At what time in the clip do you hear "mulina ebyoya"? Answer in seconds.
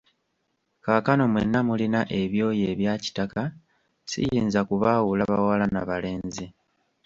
1.67-2.65